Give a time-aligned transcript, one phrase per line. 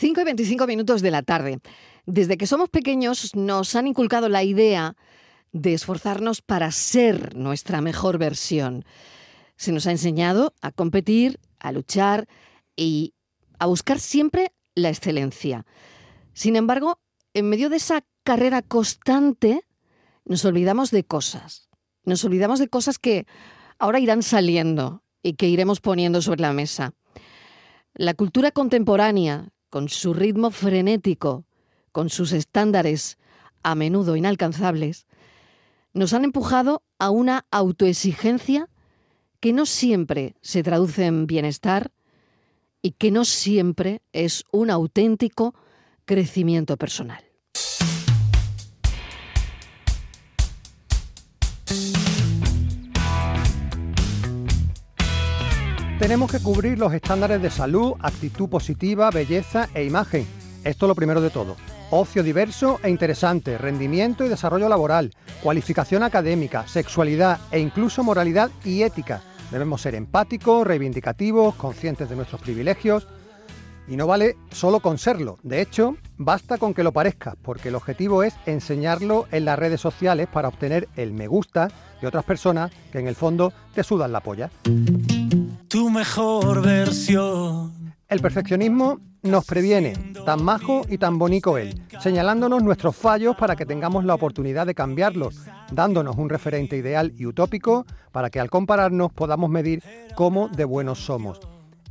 [0.00, 1.60] 5 y 25 minutos de la tarde.
[2.06, 4.96] Desde que somos pequeños nos han inculcado la idea
[5.52, 8.86] de esforzarnos para ser nuestra mejor versión.
[9.56, 12.28] Se nos ha enseñado a competir, a luchar
[12.76, 13.12] y
[13.58, 15.66] a buscar siempre la excelencia.
[16.32, 16.98] Sin embargo,
[17.34, 19.66] en medio de esa carrera constante,
[20.24, 21.68] nos olvidamos de cosas.
[22.04, 23.26] Nos olvidamos de cosas que
[23.78, 26.94] ahora irán saliendo y que iremos poniendo sobre la mesa.
[27.92, 31.44] La cultura contemporánea, con su ritmo frenético,
[31.92, 33.18] con sus estándares
[33.62, 35.06] a menudo inalcanzables,
[35.92, 38.68] nos han empujado a una autoexigencia
[39.40, 41.90] que no siempre se traduce en bienestar
[42.82, 45.54] y que no siempre es un auténtico
[46.04, 47.24] crecimiento personal.
[56.00, 60.26] Tenemos que cubrir los estándares de salud, actitud positiva, belleza e imagen.
[60.64, 61.56] Esto es lo primero de todo.
[61.90, 68.82] Ocio diverso e interesante, rendimiento y desarrollo laboral, cualificación académica, sexualidad e incluso moralidad y
[68.82, 69.20] ética.
[69.50, 73.06] Debemos ser empáticos, reivindicativos, conscientes de nuestros privilegios.
[73.86, 75.38] Y no vale solo con serlo.
[75.42, 79.82] De hecho, basta con que lo parezca, porque el objetivo es enseñarlo en las redes
[79.82, 81.68] sociales para obtener el me gusta
[82.00, 84.48] de otras personas que en el fondo te sudan la polla
[85.70, 87.94] tu mejor versión.
[88.08, 89.92] El perfeccionismo nos previene,
[90.26, 94.74] tan majo y tan bonito él, señalándonos nuestros fallos para que tengamos la oportunidad de
[94.74, 99.84] cambiarlos, dándonos un referente ideal y utópico para que al compararnos podamos medir
[100.16, 101.38] cómo de buenos somos.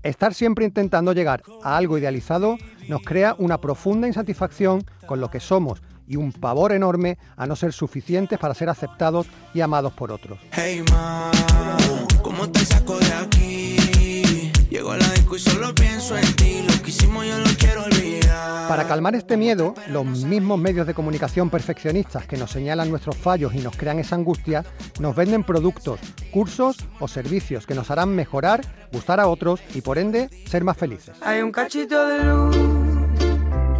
[0.04, 2.58] Estar siempre intentando llegar a algo idealizado
[2.90, 7.56] nos crea una profunda insatisfacción con lo que somos y un pavor enorme a no
[7.56, 10.38] ser suficientes para ser aceptados y amados por otros.
[10.52, 10.84] Hey,
[12.22, 13.09] ¿cómo te saco de aquí?
[14.70, 16.64] Llego a la disco y solo pienso en ti.
[16.68, 18.68] Lo que hicimos yo lo quiero olvidar.
[18.68, 23.56] Para calmar este miedo, los mismos medios de comunicación perfeccionistas que nos señalan nuestros fallos
[23.56, 24.64] y nos crean esa angustia,
[25.00, 26.00] nos venden productos,
[26.32, 30.78] cursos o servicios que nos harán mejorar, gustar a otros y por ende ser más
[30.78, 31.16] felices.
[31.22, 32.56] Hay un cachito de luz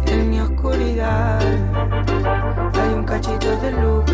[0.06, 1.40] en mi oscuridad.
[2.74, 4.04] Hay un cachito de luz,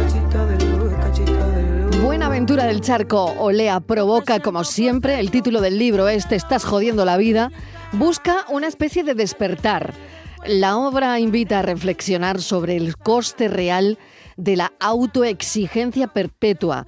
[2.36, 7.06] Buenaventura del Charco Olea provoca, como siempre, el título del libro es Te estás jodiendo
[7.06, 7.50] la vida,
[7.92, 9.94] busca una especie de despertar.
[10.46, 13.98] La obra invita a reflexionar sobre el coste real
[14.36, 16.86] de la autoexigencia perpetua.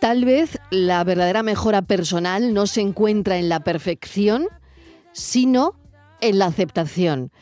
[0.00, 4.46] Tal vez la verdadera mejora personal no se encuentra en la perfección,
[5.10, 5.74] sino
[6.20, 7.32] en la aceptación.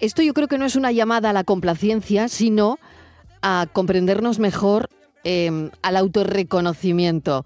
[0.00, 2.78] Esto yo creo que no es una llamada a la complacencia, sino
[3.40, 4.90] a comprendernos mejor
[5.24, 7.44] Em, al autorreconocimiento.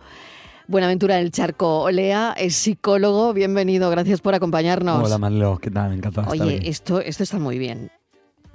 [0.68, 1.80] Buenaventura del Charco.
[1.82, 3.32] Olea es psicólogo.
[3.32, 5.02] Bienvenido, gracias por acompañarnos.
[5.04, 5.92] Hola, Manlo, ¿qué tal?
[5.92, 6.30] Encantado.
[6.30, 7.90] Oye, esto, esto está muy bien.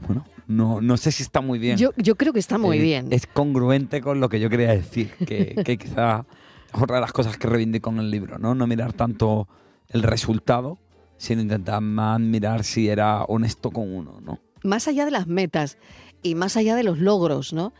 [0.05, 1.77] Bueno, no, no sé si está muy bien.
[1.77, 3.07] Yo, yo creo que está muy Eh, bien.
[3.11, 6.25] Es congruente con lo que yo quería decir, que, que quizá
[6.73, 8.55] es otra de las cosas que reivindico en el libro, ¿no?
[8.55, 9.47] No mirar tanto
[9.89, 10.77] el resultado,
[11.17, 14.39] sino intentar más mirar si era honesto con uno, ¿no?
[14.63, 15.77] Más allá de las metas
[16.23, 17.73] y más allá de los logros, ¿no?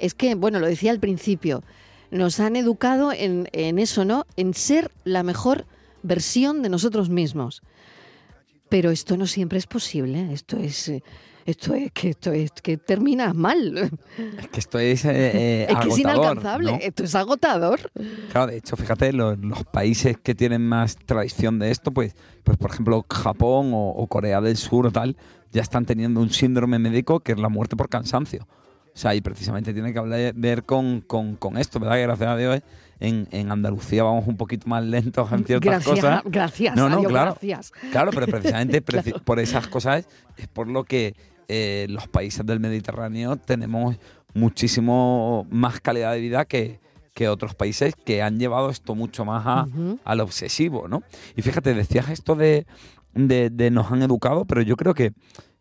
[0.00, 1.62] Es que, bueno, lo decía al principio,
[2.10, 4.26] nos han educado en, en eso, ¿no?
[4.36, 5.66] En ser la mejor
[6.02, 7.62] versión de nosotros mismos.
[8.68, 10.32] Pero esto no siempre es posible.
[10.32, 10.90] Esto es,
[11.44, 13.90] esto es que esto es que terminas mal.
[14.38, 16.72] Es que esto es, eh, eh, es que es inalcanzable.
[16.72, 16.78] ¿no?
[16.80, 17.90] Esto es agotador.
[18.30, 22.56] Claro, de hecho, fíjate, los, los países que tienen más tradición de esto, pues, pues
[22.58, 25.16] por ejemplo, Japón o, o Corea del Sur o tal,
[25.52, 28.46] ya están teniendo un síndrome médico que es la muerte por cansancio.
[29.00, 31.94] O sea, y precisamente tiene que hablar, ver con, con, con esto, ¿verdad?
[31.96, 32.60] Que gracias a Dios
[32.98, 36.22] en, en Andalucía vamos un poquito más lentos en ciertas Gracias, cosas.
[36.26, 37.30] gracias, No, no, adiós, claro.
[37.30, 37.72] gracias.
[37.92, 39.20] Claro, pero precisamente Claro.
[39.24, 40.06] por esas cosas
[40.36, 41.14] es por lo que
[41.48, 43.96] eh, los países del Mediterráneo tenemos
[44.34, 46.78] muchísimo más calidad de vida que,
[47.14, 49.66] que otros países que han llevado esto mucho más a,
[50.04, 51.02] al obsesivo, ¿no?
[51.36, 52.66] Y fíjate, decías esto de,
[53.14, 55.12] de, de nos han educado, pero yo creo que,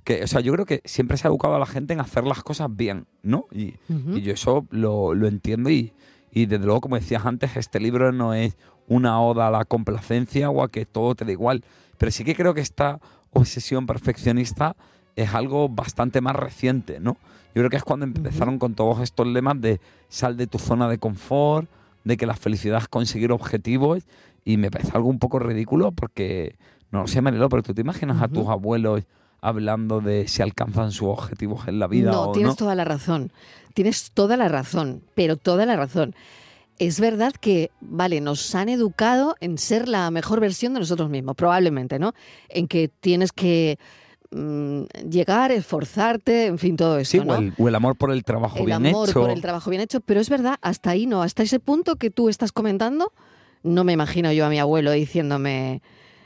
[0.04, 2.24] que, o sea, yo creo que siempre se ha educado a la gente en hacer
[2.24, 3.46] las cosas bien, ¿no?
[3.52, 3.76] Y,
[4.22, 5.94] yo eso lo, lo entiendo y,
[6.32, 8.58] y desde luego, como decías antes, este libro no es
[8.88, 11.64] una oda a la complacencia o a que todo te da igual,
[11.98, 13.00] pero sí que creo que esta
[13.32, 14.76] obsesión perfeccionista
[15.16, 17.18] es algo bastante más reciente, ¿no?
[17.54, 20.88] Yo creo que es cuando empezaron con todos estos lemas de sal de tu zona
[20.88, 21.70] de confort,
[22.04, 24.04] de que la felicidad es conseguir objetivos,
[24.46, 26.56] y me parece algo un poco ridículo porque,
[26.92, 29.04] no lo sé, Marilo, pero tú te imaginas a tus abuelos
[29.42, 32.56] hablando de si alcanzan sus objetivos en la vida no, o tienes no.
[32.56, 33.32] toda la razón.
[33.74, 36.16] Tienes toda la razón, pero toda la razón.
[36.80, 41.36] Es verdad que, vale, nos han educado en ser la mejor versión de nosotros mismos,
[41.36, 42.14] probablemente, ¿no?
[42.48, 43.78] En que tienes que
[44.32, 47.34] mm, llegar, esforzarte, en fin, todo esto, Sí, ¿no?
[47.34, 49.22] o, el, o el amor por el trabajo el bien amor hecho.
[49.22, 52.10] por el trabajo bien hecho, pero es verdad, hasta ahí no, hasta ese punto que
[52.10, 53.12] tú estás comentando,
[53.64, 55.82] no me imagino yo a mi abuelo diciéndome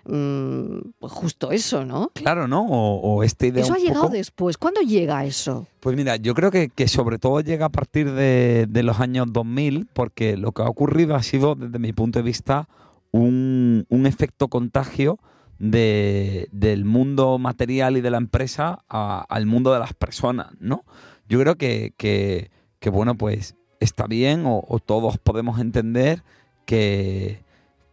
[0.05, 2.11] mm, pues justo eso, ¿no?
[2.13, 2.65] Claro, ¿no?
[2.65, 4.57] O, o esta idea Eso ha llegado poco- después.
[4.57, 5.67] ¿Cuándo llega eso?
[5.79, 9.27] Pues mira, yo creo que, que sobre todo llega a partir de, de los años
[9.31, 12.67] 2000, porque lo que ha ocurrido ha sido, desde mi punto de vista,
[13.11, 15.19] un, un efecto contagio
[15.59, 20.83] de- del mundo material y de la empresa a- al mundo de las personas, ¿no?
[21.29, 26.23] Yo creo que, que- que, bueno, pues está bien o, o todos podemos entender
[26.65, 27.41] que,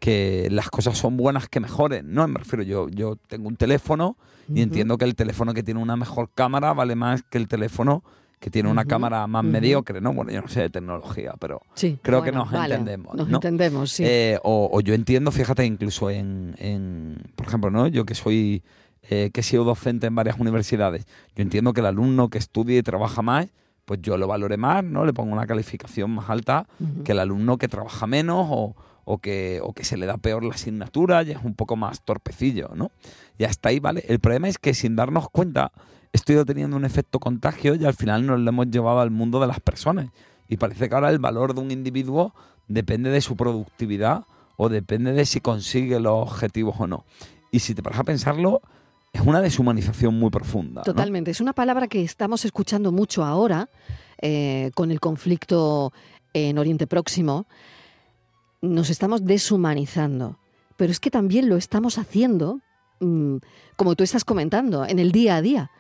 [0.01, 2.27] que las cosas son buenas que mejoren, ¿no?
[2.27, 4.17] Me refiero, yo, yo tengo un teléfono
[4.53, 8.03] y entiendo que el teléfono que tiene una mejor cámara vale más que el teléfono
[8.41, 10.15] que tiene una cámara más mediocre, ¿no?
[10.15, 11.99] Bueno, yo no sé de tecnología, pero Sí.
[12.01, 13.37] creo que nos vale, entendemos, Nos ¿no?
[13.37, 14.03] entendemos, sí.
[14.07, 17.87] Eh, o, o yo entiendo, fíjate, incluso en, en, por ejemplo, ¿no?
[17.87, 18.63] Yo que soy,
[19.03, 21.07] eh, que he sido docente en varias universidades,
[21.37, 23.49] yo entiendo que el alumno que estudia y trabaja más,
[23.85, 25.05] pues yo lo valore más, ¿no?
[25.05, 26.67] Le pongo una calificación más alta
[27.05, 28.75] que el alumno que trabaja menos o,
[29.13, 32.03] o que, o que se le da peor la asignatura y es un poco más
[32.03, 32.93] torpecillo, ¿no?
[33.39, 34.05] Y hasta ahí, ¿vale?
[34.07, 35.73] El problema es que sin darnos cuenta,
[36.13, 39.11] esto ha ido teniendo un efecto contagio y al final nos lo hemos llevado al
[39.11, 40.11] mundo de las personas.
[40.49, 42.33] Y parece que ahora el valor de un individuo
[42.69, 44.27] depende de su productividad
[44.57, 47.05] o depende de si consigue los objetivos o no.
[47.51, 48.63] Y si te paras a pensarlo,
[49.13, 50.83] es una deshumanización muy profunda.
[50.83, 51.33] Totalmente.
[51.33, 53.69] Es una palabra que estamos escuchando mucho ahora
[54.23, 55.93] eh, con el conflicto
[56.33, 57.47] en Oriente Próximo.
[58.63, 60.39] Nos estamos deshumanizando.
[60.77, 62.61] Pero es que también lo estamos haciendo,
[63.01, 63.37] mm,
[63.77, 65.71] como tú estás comentando, en el día a día.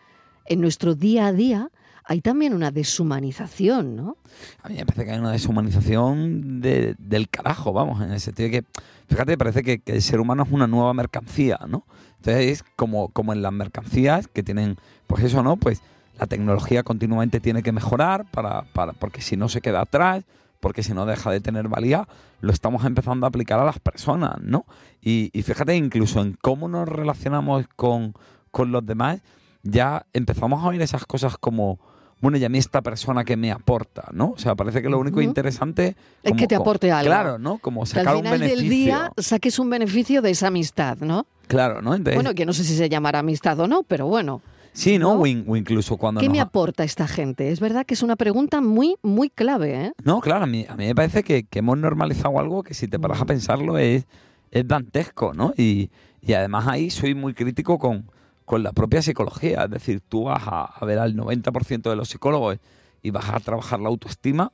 [0.46, 1.70] En nuestro día a día
[2.04, 4.16] hay también una deshumanización, ¿no?
[4.62, 8.48] A mí me parece que hay una deshumanización de- del carajo, vamos, en el sentido
[8.50, 8.66] de que,
[9.08, 11.84] fíjate, parece que, que el ser humano es una nueva mercancía, ¿no?
[12.16, 15.56] Entonces es como, como en las mercancías que tienen, pues eso, ¿no?
[15.56, 15.82] Pues
[16.18, 20.24] la tecnología continuamente tiene que mejorar para, para, porque si no se queda atrás,
[20.60, 22.06] porque si no deja de tener valía,
[22.40, 24.66] lo estamos empezando a aplicar a las personas, ¿no?
[25.00, 28.14] Y, y fíjate, incluso en cómo nos relacionamos con,
[28.50, 29.20] con los demás,
[29.62, 31.78] ya empezamos a oír esas cosas como,
[32.20, 34.32] bueno, y a mí esta persona que me aporta, ¿no?
[34.32, 35.96] O sea, parece que lo único interesante...
[36.22, 37.06] Es que te como- aporte algo.
[37.10, 37.58] Claro, ¿no?
[37.58, 38.60] Como Que al sacar un final beneficio.
[38.62, 41.26] del día saques un beneficio de esa amistad, ¿no?
[41.46, 41.94] Claro, ¿no?
[41.94, 44.40] Entonces, Bueno, que no sé si se llamará amistad o no, pero bueno.
[44.72, 45.12] Sí, ¿no?
[45.14, 47.50] O, in- o incluso cuando ¿Qué nos me aporta esta gente?
[47.50, 49.92] Es verdad que es una pregunta muy, muy clave, ¿eh?
[50.04, 52.88] No, claro, a mí, a mí me parece que, que hemos normalizado algo que si
[52.88, 54.06] te paras a pensarlo es,
[54.50, 55.52] es dantesco, ¿no?
[55.56, 55.90] Y,
[56.20, 58.10] y además ahí soy muy crítico con,
[58.44, 59.64] con la propia psicología.
[59.64, 62.58] Es decir, tú vas a, a ver al 90% de los psicólogos
[63.02, 64.52] y vas a trabajar la autoestima,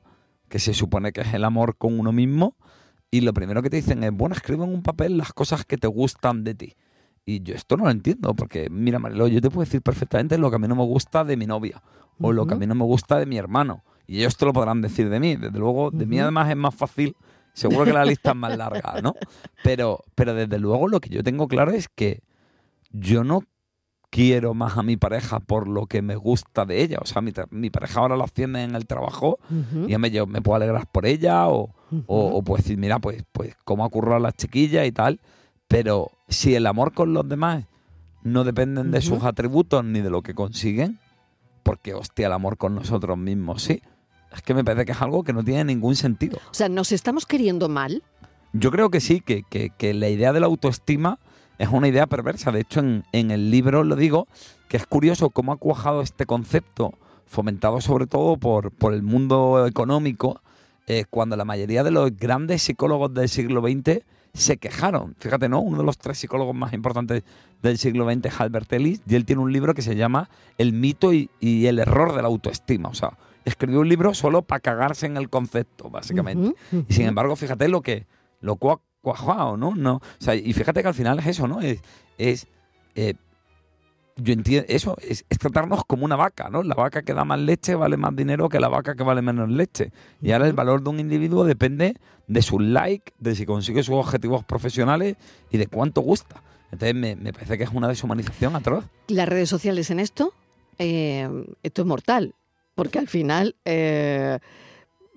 [0.49, 2.55] que se supone que es el amor con uno mismo,
[3.11, 5.77] y lo primero que te dicen es, bueno, escribe en un papel las cosas que
[5.77, 6.75] te gustan de ti.
[7.29, 10.49] Y yo esto no lo entiendo, porque mira, Marilo, yo te puedo decir perfectamente lo
[10.49, 11.83] que a mí no me gusta de mi novia,
[12.21, 13.83] o lo que a mí no me gusta de mi hermano.
[14.07, 15.35] Y ellos te lo podrán decir de mí.
[15.35, 17.17] Desde luego, de mí además es más fácil.
[17.53, 19.15] Seguro que la lista es más larga, ¿no?
[19.65, 22.23] Pero, pero desde luego lo que yo tengo claro es que
[22.91, 23.43] yo no
[24.11, 26.99] quiero más a mi pareja por lo que me gusta de ella.
[27.03, 29.39] O sea, mi, mi pareja ahora la asciende en el trabajo
[29.87, 31.75] y ya me, yo me puedo alegrar por ella o,
[32.07, 35.21] o, o puedo decir, mira, pues, pues cómo ha currado la chiquilla y tal.
[35.69, 37.65] Pero si el amor con los demás
[38.23, 40.99] no dependen de sus atributos ni de lo que consiguen,
[41.63, 43.83] porque hostia, el amor con nosotros mismos, sí.
[44.33, 46.39] Es que me parece que es algo que no tiene ningún sentido.
[46.51, 48.03] O sea, ¿nos estamos queriendo mal?
[48.53, 51.19] Yo creo que sí, que, que- que la idea de la autoestima
[51.59, 52.53] es una idea perversa.
[52.53, 54.29] De hecho, en, en el libro lo digo,
[54.69, 56.95] que es curioso cómo ha cuajado este concepto,
[57.27, 60.41] fomentado sobre todo por, por el mundo económico,
[60.87, 64.03] eh, cuando la mayoría de los grandes psicólogos del siglo XX
[64.37, 65.15] se quejaron.
[65.19, 65.61] Fíjate, ¿no?
[65.61, 67.23] Uno de los tres psicólogos más importantes
[67.63, 70.29] del siglo XX Albert Ellis, y él tiene un libro que se llama
[70.59, 72.89] El mito y, y el error de la autoestima.
[72.89, 76.55] O sea, escribió un libro solo para cagarse en el concepto, básicamente.
[76.89, 78.07] Y sin embargo, fíjate lo que
[78.41, 79.75] lo cua- cuajado, ¿no?
[79.75, 81.61] no o sea, y fíjate que al final es eso, ¿no?
[81.61, 81.81] Es,
[82.19, 82.47] es
[82.95, 83.15] eh,
[84.17, 86.63] yo entiendo, eso es, es tratarnos como una vaca, ¿no?
[86.63, 89.51] La vaca que da más leche vale más dinero que la vaca que vale menos
[89.51, 89.93] leche.
[90.23, 91.97] Y ahora el valor de un individuo depende
[92.27, 95.17] de sus likes, de si consigue sus objetivos profesionales
[95.51, 96.43] y de cuánto gusta.
[96.73, 98.85] Entonces me, me parece que es una deshumanización atroz.
[99.09, 100.33] Las redes sociales en esto,
[100.79, 101.29] eh,
[101.63, 102.35] esto es mortal,
[102.75, 104.39] porque al final eh,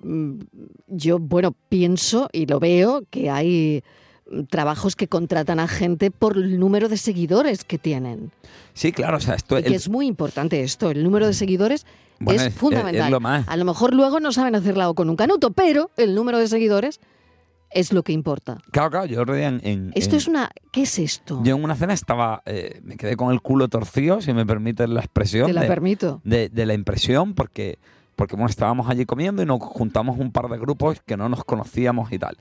[0.04, 0.40] mm,
[0.88, 3.82] yo, bueno, pienso y lo veo que hay
[4.50, 8.32] trabajos que contratan a gente por el número de seguidores que tienen.
[8.74, 11.34] Sí, claro, o sea, esto Y que el- es muy importante esto, el número de
[11.34, 11.86] seguidores
[12.20, 13.06] bueno, es fundamental.
[13.08, 13.48] es lo más.
[13.48, 16.48] A lo mejor luego no saben hacerla o con un canuto, pero el número de
[16.48, 17.00] seguidores
[17.72, 18.58] es lo que importa.
[18.72, 19.62] Claro, claro, yo en...
[19.64, 20.50] en- Esto en- es una...
[20.72, 21.40] ¿Qué es esto?
[21.44, 22.42] Yo en una cena estaba...
[22.46, 25.48] eh, me quedé con el culo torcido, si me permites la expresión.
[25.48, 26.20] Te la de- permito.
[26.24, 27.78] de, de la impresión porque,
[28.16, 31.44] porque bueno, estábamos allí comiendo y nos juntamos un par de grupos que no nos
[31.44, 32.38] conocíamos y tal.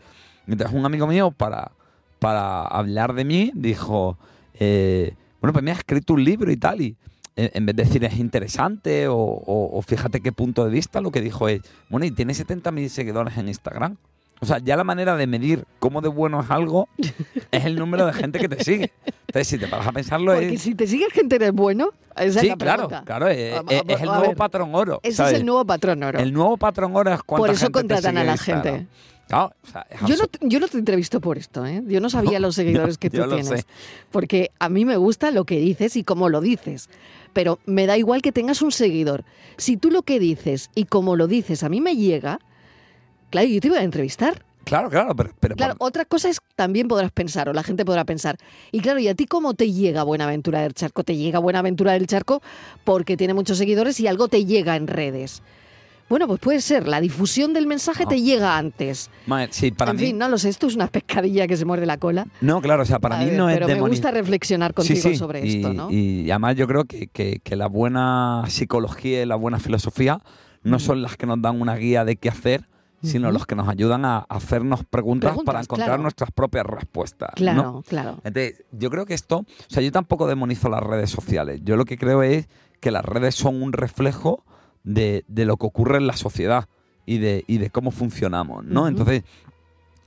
[0.49, 1.73] Entonces un amigo mío, para,
[2.19, 4.17] para hablar de mí, dijo,
[4.55, 6.97] eh, bueno, pues me ha escrito un libro y tal, y
[7.37, 11.11] en, vez de decir es interesante o, o- o fíjate qué punto de vista, lo
[11.13, 13.97] que dijo es, bueno, y tiene 70.000 seguidores en Instagram.
[14.41, 16.89] O sea, ya la manera de medir cómo de bueno es algo
[17.51, 18.93] es el número de gente que te sigue.
[19.27, 20.63] Entonces, si te paras a pensarlo, Porque es...
[20.63, 23.83] si te sigue gente eres bueno, esa es Sí, la claro, claro, es, Vamos, es-
[23.89, 24.37] es el nuevo ver.
[24.37, 25.01] patrón oro.
[25.03, 25.33] Ese ¿sabes?
[25.35, 26.19] es el nuevo patrón oro.
[26.21, 28.87] El nuevo patrón oro es cuánta Por eso gente contratan a la Instagram.
[29.33, 31.83] O sea, Yo no, te- yo no te entrevisto por esto, ¿eh?
[31.87, 33.67] Yo no sabía No, los seguidores que tú tienes.
[34.11, 36.89] Porque a mí me gusta lo que dices y cómo lo dices.
[37.33, 39.25] Pero me da igual que tengas un seguidor.
[39.57, 42.39] Si tú lo que dices y cómo lo dices a mí me llega,
[43.31, 44.45] claro, yo te voy a entrevistar.
[44.65, 48.05] Claro, claro, pero, pero Claro, otra cosa es también podrás pensar, o la gente podrá
[48.05, 48.37] pensar.
[48.71, 51.05] Y claro, ¿y a ti cómo te llega Buenaventura del Charco?
[51.05, 52.43] Te llega Buenaventura del Charco
[52.85, 55.43] porque tiene muchos seguidores y algo te llega en redes.
[56.09, 58.09] Bueno, pues puede ser, la difusión del mensaje No.
[58.11, 59.11] te llega antes.
[59.27, 60.03] Madre, sí, para en mí.
[60.07, 62.27] fin, no lo sé, esto es una pescadilla que se muerde la cola.
[62.41, 65.01] no, claro, o sea, para A mí ver, no es pero me gusta reflexionar contigo
[65.11, 65.91] sí, sobre y, esto, ¿no?
[65.91, 70.21] Y además yo creo que, que- que la buena psicología y la buena filosofía
[70.63, 70.85] no Ujú.
[70.87, 72.69] son las que nos dan una guía de qué hacer,
[73.03, 73.35] sino Ujú.
[73.35, 76.03] los que nos ayudan a hacernos preguntas, Preguntas, para encontrar claro.
[76.03, 77.31] nuestras propias respuestas.
[77.39, 77.45] ¿no?
[77.45, 78.11] claro, claro.
[78.25, 81.61] Entonces, yo creo que esto, o sea, yo tampoco demonizo las redes sociales.
[81.63, 82.49] Yo lo que creo es
[82.81, 84.45] que las redes son un reflejo
[84.85, 86.69] de, de lo que ocurre en la sociedad
[87.07, 88.87] y de, y de cómo funcionamos, ¿no?
[88.89, 89.23] Entonces,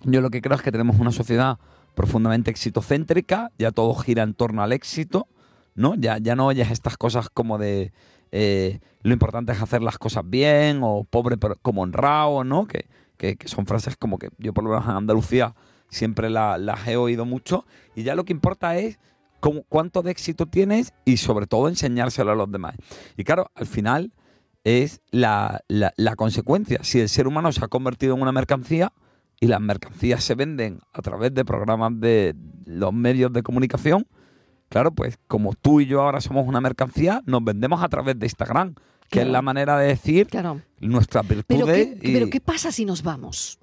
[0.04, 1.58] yo lo que creo es que tenemos una sociedad
[1.96, 5.28] profundamente exitocéntrica, ya todo gira en torno al éxito,
[5.76, 5.96] ¿no?
[5.96, 7.92] Ya, ya no oyes estas cosas como de
[8.32, 12.66] eh, lo importante es hacer las cosas bien o pobre pero como honrado, ¿no?
[12.66, 12.86] Que,
[13.18, 15.54] que, que son frases como que yo por lo menos en Andalucía
[15.90, 19.00] siempre la- las he oído mucho y ya lo que importa es
[19.42, 22.76] cómo- cuánto de éxito tienes y sobre todo enseñárselo a los demás.
[23.18, 24.12] Y claro, al final
[24.64, 26.80] es la, la- la consecuencia.
[26.84, 28.94] Si el ser humano se ha convertido en una mercancía
[29.40, 34.06] y las mercancías se venden a través de programas de los medios de comunicación,
[34.70, 38.26] claro, pues como tú y yo ahora somos una mercancía, nos vendemos a través de
[38.28, 38.76] Instagram,
[39.10, 39.28] que Claro.
[39.28, 40.62] es la manera de decir Claro.
[40.80, 41.88] nuestras Pero virtudes.
[42.00, 43.60] ¿qué, y- pero ¿qué pasa si nos vamos?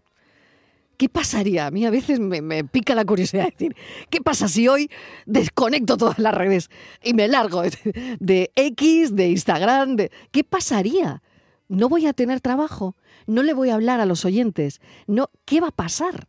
[0.99, 1.67] ¿Qué pasaría?
[1.67, 3.77] A mí a veces me, me pica la curiosidad de decir,
[4.11, 4.91] ¿qué pasa si hoy
[5.27, 6.71] desconecto todas las redes
[7.05, 9.95] y me largo de, de X, de Instagram?
[9.97, 11.23] De, ¿Qué pasaría?
[11.69, 12.97] ¿No voy a tener trabajo?
[13.27, 14.81] ¿No le voy a hablar a los oyentes?
[15.07, 16.27] No, ¿Qué va a pasar?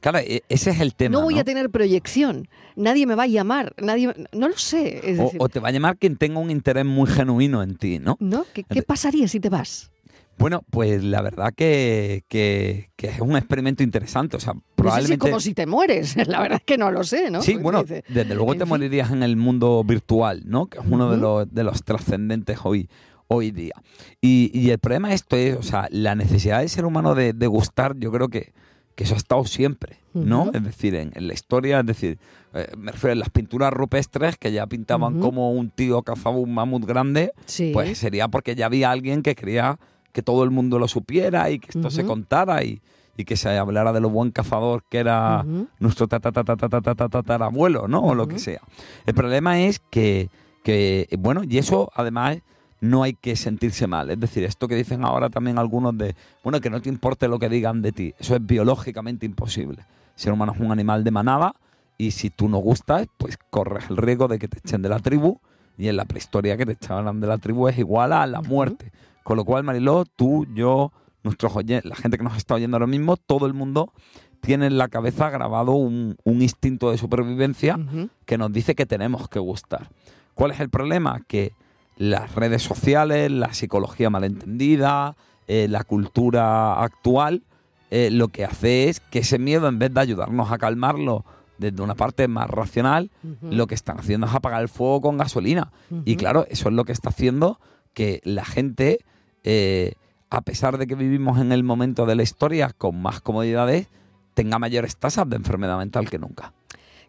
[0.00, 1.12] Claro, e- ese es el tema.
[1.12, 1.40] no voy ¿no?
[1.40, 2.48] a tener proyección.
[2.76, 3.74] Nadie me va a llamar.
[3.78, 5.10] Nadie, no lo sé.
[5.10, 7.76] Es o, decir, o te va a llamar quien tenga un interés muy genuino en
[7.76, 8.16] ti, ¿no?
[8.20, 8.44] ¿no?
[8.52, 9.91] ¿Qué, qué pasaría si te vas?
[10.38, 14.36] Bueno, pues la verdad que, que- que es un experimento interesante.
[14.36, 15.18] O sea, si probablemente.
[15.18, 16.16] como si te mueres.
[16.28, 17.42] La verdad es que no lo sé, ¿no?
[17.42, 18.68] Sí, bueno, dice, desde luego en te fin.
[18.70, 20.66] morirías en el mundo virtual, ¿no?
[20.66, 21.22] Que es uno de Ujú.
[21.22, 22.88] los, de los trascendentes hoy,
[23.28, 23.74] hoy día.
[24.20, 27.32] Y, y el problema de esto es, o sea, la necesidad del ser humano de,
[27.34, 28.52] de gustar, yo creo que,
[28.96, 30.44] que eso ha estado siempre, ¿no?
[30.44, 30.50] Ujú.
[30.56, 32.18] Es decir, en, en la historia, es decir,
[32.54, 35.22] eh, me refiero a las pinturas rupestres que ya pintaban Ujú.
[35.22, 37.70] como un tío cazaba un mamut grande, Sí.
[37.72, 39.78] pues sería porque ya había alguien que quería
[40.12, 42.80] que todo el mundo lo supiera y que esto se contara y,
[43.16, 45.68] y que se hablara de lo buen cazador que era Ujú.
[45.80, 48.00] nuestro tatarabuelo, ¿no?
[48.02, 48.60] O lo que sea.
[49.06, 50.28] El problema es que,
[50.64, 52.38] que, bueno, y eso además
[52.80, 54.10] no hay que sentirse mal.
[54.10, 57.38] Es decir, esto que dicen ahora también algunos de, bueno, que no te importe lo
[57.38, 58.14] que digan de ti.
[58.18, 59.82] Eso es biológicamente imposible.
[60.16, 61.54] El ser humano es un animal de manada
[61.96, 64.98] y si tú no gustas, pues corres el riesgo de que te echen de la
[64.98, 65.38] tribu
[65.78, 68.90] y en la prehistoria que te echaban de la tribu es igual a la muerte.
[69.22, 72.86] Con lo cual, Mariló, tú, yo, nuestros oyentes, la gente que nos está oyendo ahora
[72.86, 73.92] mismo, todo el mundo
[74.40, 77.78] tiene en la cabeza grabado un, un instinto de supervivencia
[78.26, 79.88] que nos dice que tenemos que gustar.
[80.34, 81.22] ¿Cuál es el problema?
[81.26, 81.52] Que
[81.96, 87.44] las redes sociales, la psicología malentendida, eh, la cultura actual,
[87.90, 91.24] eh, lo que hace es que ese miedo, en vez de ayudarnos a calmarlo
[91.58, 93.10] desde una parte más racional,
[93.42, 95.70] lo que están haciendo es apagar el fuego con gasolina.
[96.04, 97.60] Y claro, eso es lo que está haciendo
[97.94, 98.98] que la gente,
[99.44, 99.94] eh,
[100.30, 103.88] a pesar de que vivimos en el momento de la historia con más comodidades,
[104.34, 106.52] tenga mayores tasas de enfermedad mental que nunca.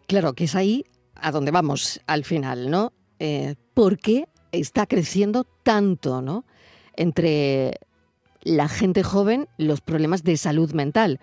[0.06, 2.92] Claro, que es ahí a donde vamos al final, ¿no?
[3.18, 6.44] Eh, ¿Por qué está creciendo tanto, ¿no?
[6.96, 7.80] Entre
[8.42, 11.20] la gente joven los problemas de salud mental.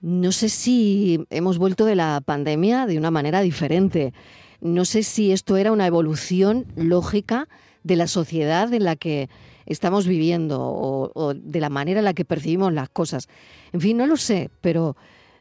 [0.00, 4.12] No sé si hemos vuelto de la pandemia de una manera diferente.
[4.60, 7.48] No sé si esto era una evolución lógica
[7.86, 9.28] de la sociedad en la que
[9.64, 13.28] estamos viviendo o, de la manera en la que percibimos las cosas.
[13.72, 14.96] En fin, no lo sé, pero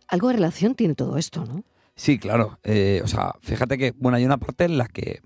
[0.07, 1.63] algo de relación tiene todo esto, ¿no?
[1.95, 2.59] Sí, claro.
[2.63, 5.21] Eh, o sea, fíjate que, bueno, hay una parte en la que,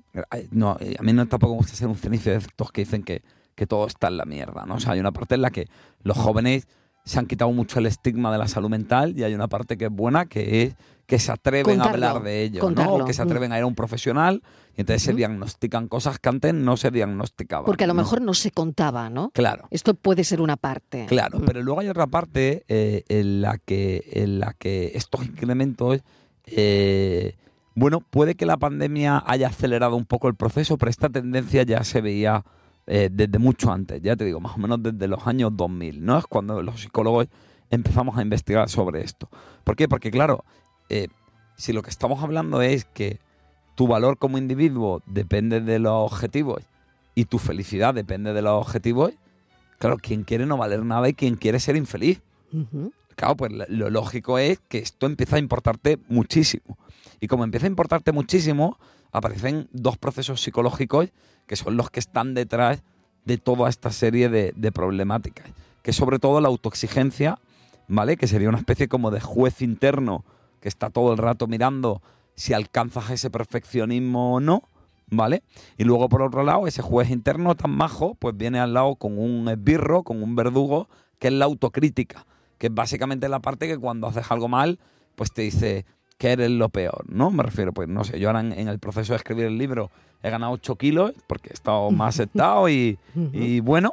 [0.52, 3.04] no, eh, a mí no tampoco me gusta ser un cenizo de estos que dicen
[3.04, 3.24] que,
[3.56, 4.76] que todo está en la mierda, ¿no?
[4.76, 5.68] O sea, hay una parte en la que
[6.04, 6.68] los jóvenes
[7.04, 9.86] se han quitado mucho el estigma de la salud mental y hay una parte que
[9.86, 10.76] es buena, que es
[11.10, 13.00] que se atreven Contarlo, a hablar de ello, contarlo.
[13.00, 13.06] ¿no?
[13.06, 13.28] Que se Mm.
[13.28, 14.44] atreven a ir a un profesional
[14.78, 17.66] y entonces se diagnostican cosas que antes no se diagnosticaban.
[17.66, 18.02] Porque a lo ¿no?
[18.02, 19.32] mejor no se contaba, ¿no?
[19.32, 19.68] Claro.
[19.72, 21.08] Esto puede ser una parte.
[21.08, 21.46] Claro, Mm.
[21.46, 26.00] pero luego hay otra parte eh, en, la que, en la que estos incrementos,
[26.46, 27.36] eh,
[27.76, 31.84] bueno, puede que la pandemia haya acelerado un poco el proceso, pero esta tendencia ya
[31.84, 32.44] se veía
[32.88, 36.18] eh, desde mucho antes, ya te digo, más o menos desde los años 2000, ¿no?
[36.18, 37.28] Es cuando los psicólogos
[37.70, 39.30] empezamos a investigar sobre esto.
[39.64, 39.88] ¿Por qué?
[39.88, 40.44] Porque claro,
[40.90, 41.08] eh,
[41.56, 43.20] si lo que estamos hablando es que
[43.76, 46.64] tu valor como individuo depende de los objetivos
[47.16, 49.14] y tu felicidad depende de los objetivos,
[49.78, 52.22] Claro, quien quiere no valer nada y quien quiere ser infeliz.
[53.16, 56.78] Claro, pues lo- lo lógico es que esto empieza a importarte muchísimo.
[57.22, 58.78] Y como empieza a importarte muchísimo,
[59.14, 61.10] aparecen dos procesos psicológicos
[61.48, 62.84] que son los que están detrás
[63.24, 65.50] de toda esta serie de, de problemáticas.
[65.82, 67.40] Que es sobre todo la autoexigencia,
[67.88, 68.18] ¿vale?
[68.18, 70.26] Que sería una especie como de juez interno
[70.60, 72.02] que está todo el rato mirando
[72.36, 74.64] si alcanzas ese perfeccionismo o no,
[75.08, 75.44] ¿vale?
[75.78, 79.18] Y luego por otro lado, ese juez interno tan majo, pues viene al lado con
[79.18, 80.88] un esbirro, con un verdugo,
[81.20, 82.26] que es la autocrítica,
[82.58, 84.80] que es básicamente la parte que cuando haces algo mal,
[85.16, 85.86] pues te dice
[86.18, 87.32] que eres lo peor, ¿no?
[87.32, 89.90] Me refiero, pues no sé, yo ahora en, en el proceso de escribir el libro
[90.22, 92.98] he ganado 8 kilos porque he estado más aceptado y,
[93.34, 93.92] y bueno.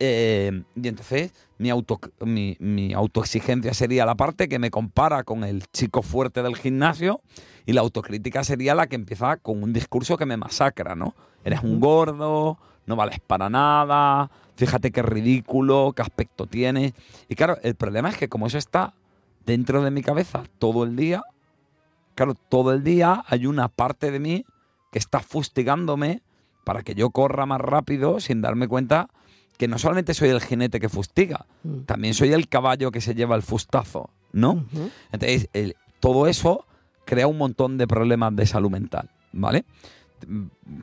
[0.00, 5.44] Eh, y entonces mi, auto, mi, mi autoexigencia sería la parte que me compara con
[5.44, 7.20] el chico fuerte del gimnasio
[7.66, 11.14] y la autocrítica sería la que empieza con un discurso que me masacra, ¿no?
[11.44, 16.94] Eres un gordo, no vales para nada, fíjate qué ridículo, qué aspecto tienes.
[17.28, 18.94] Y claro, el problema es que como eso está
[19.44, 21.22] dentro de mi cabeza todo el día,
[22.14, 24.46] claro, todo el día hay una parte de mí
[24.90, 26.22] que está fustigándome
[26.64, 29.08] para que yo corra más rápido sin darme cuenta
[29.58, 31.80] que no solamente soy el jinete que fustiga, Mm.
[31.80, 34.64] también soy el caballo que se lleva el fustazo, ¿no?
[35.12, 36.64] Entonces, el- todo eso
[37.04, 39.64] crea un montón de problemas de salud mental, ¿vale?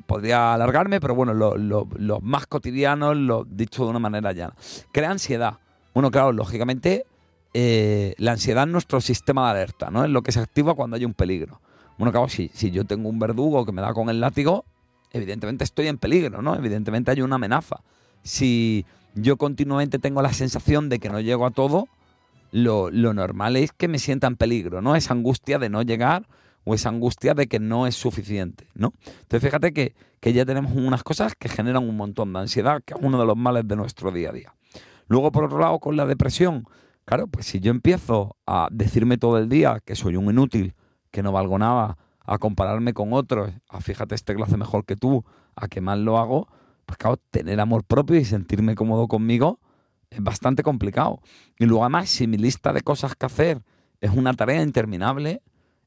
[0.08, 4.54] Podría alargarme, pero bueno, lo- lo- los más cotidianos, lo dicho de una manera llana.
[4.92, 5.58] Crea ansiedad.
[5.94, 7.06] Bueno, claro, lógicamente,
[7.54, 10.04] eh, la ansiedad es nuestro sistema de alerta, ¿no?
[10.04, 11.60] Es lo que se activa cuando hay un peligro.
[11.98, 14.66] Bueno, claro, si, si yo tengo un verdugo que me da con el látigo,
[15.14, 16.56] evidentemente estoy en peligro, ¿no?
[16.56, 17.80] Evidentemente hay una amenaza.
[18.26, 21.88] Si yo continuamente tengo la sensación de que no llego a todo,
[22.52, 24.96] lo, lo normal es que me sienta en peligro, ¿no?
[24.96, 26.28] Esa angustia de no llegar
[26.64, 28.94] o esa angustia de que no es suficiente, ¿no?
[29.06, 32.96] Entonces fíjate que, que ya tenemos unas cosas que generan un montón de ansiedad, que
[32.96, 34.56] es uno de los males de nuestro día a día.
[35.08, 36.66] Luego, por otro lado, con la depresión,
[37.06, 40.74] claro, pues si yo empiezo a decirme todo el día que soy un inútil,
[41.12, 45.24] que no valgo nada, a compararme con otros, a fíjate este hace mejor que tú,
[45.56, 46.48] a que mal lo hago,
[46.86, 49.60] pues claro, tener amor propio y sentirme cómodo conmigo
[50.10, 51.20] es bastante complicado.
[51.58, 53.62] Y luego además, si mi lista de cosas que hacer
[54.02, 55.42] es una tarea interminable,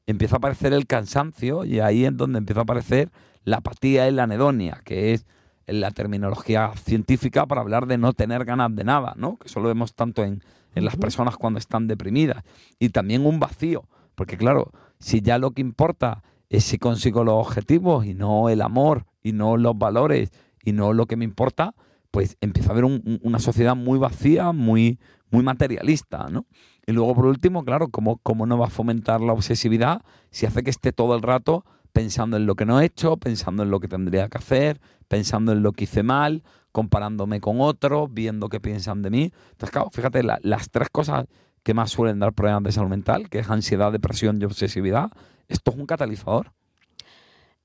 [0.05, 3.11] empieza a aparecer el cansancio y ahí es donde empieza a aparecer
[3.43, 5.25] la apatía y la anedonia, que es
[5.67, 9.37] la terminología científica para hablar de no tener ganas de nada, ¿no?
[9.37, 10.43] Que eso lo vemos tanto en,
[10.75, 12.43] en las personas cuando están deprimidas.
[12.79, 17.35] Y también un vacío, porque claro, si ya lo que importa es si consigo los
[17.35, 20.31] objetivos y no el amor y no los valores
[20.63, 21.75] y no lo que me importa,
[22.11, 24.99] pues empieza a haber un- un- una sociedad muy vacía, muy,
[25.31, 26.45] muy materialista, ¿no?
[26.87, 30.63] Y luego, por último, claro, ¿cómo, ¿cómo no va a fomentar la obsesividad si hace
[30.63, 33.79] que esté todo el rato pensando en lo que no he hecho, pensando en lo
[33.79, 38.59] que tendría que hacer, pensando en lo que hice mal, comparándome con otros, viendo qué
[38.59, 39.23] piensan de mí?
[39.51, 41.25] Entonces, claro, fíjate, la- las tres cosas
[41.63, 45.11] que más suelen dar problemas de salud mental, que es ansiedad, depresión y obsesividad,
[45.47, 46.53] esto es un catalizador.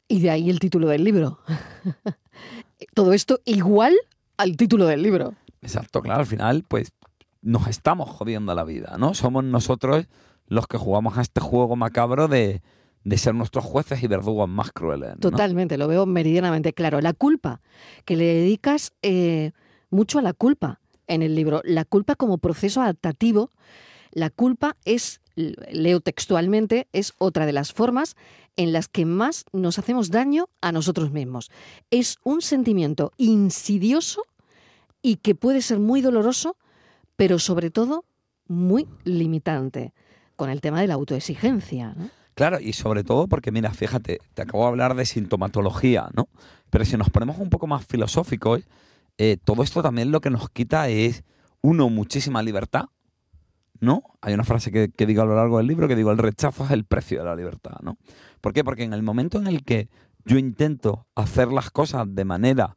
[0.09, 1.41] Y de ahí el título del libro.
[2.95, 3.95] Todo esto igual
[4.37, 5.35] al título del libro.
[5.63, 6.93] Exacto, claro, al final, pues
[7.41, 9.15] nos estamos jodiendo la vida, ¿no?
[9.15, 10.07] Somos nosotros
[10.47, 12.63] los que jugamos a este juego macabro de,
[13.05, 15.11] de ser nuestros jueces y verdugos más crueles.
[15.11, 15.17] ¿no?
[15.17, 17.01] Totalmente, lo veo meridianamente claro.
[17.01, 17.61] La culpa,
[18.05, 19.53] que le dedicas eh,
[19.91, 21.61] mucho a la culpa en el libro.
[21.65, 23.51] La culpa como proceso adaptativo.
[24.15, 28.17] La culpa es, leo textualmente, es otra de las formas
[28.57, 31.51] en las que más nos hacemos daño a nosotros mismos.
[31.91, 34.23] Es un sentimiento insidioso
[35.03, 36.57] y que puede ser muy doloroso,
[37.17, 38.05] pero sobre todo
[38.47, 39.93] muy limitante,
[40.37, 41.97] con el tema de la autoexigencia.
[42.35, 46.29] Claro, y sobre todo porque, mira, fíjate, te acabo de hablar de sintomatología, ¿no?
[46.71, 48.63] Pero si nos ponemos un poco más filosóficos,
[49.19, 51.25] eh, todo esto también lo que nos quita es,
[51.63, 52.87] uno, muchísima libertad,
[53.81, 54.03] ¿no?
[54.21, 56.65] Hay una frase que, que digo a lo largo del libro que digo, el rechazo
[56.65, 57.97] es el precio de la libertad, ¿no?
[58.41, 58.65] ¿Por qué?
[58.65, 59.89] Porque en el momento en el que
[60.25, 62.77] yo intento hacer las cosas de manera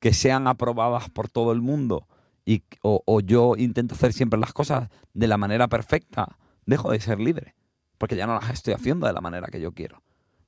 [0.00, 2.06] que sean aprobadas por todo el mundo
[2.44, 7.00] y, o, o yo intento hacer siempre las cosas de la manera perfecta, dejo de
[7.00, 7.54] ser libre.
[7.98, 10.02] Porque ya no las estoy haciendo de la manera que yo quiero.